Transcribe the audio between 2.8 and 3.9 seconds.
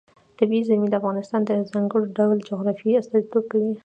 استازیتوب کوي.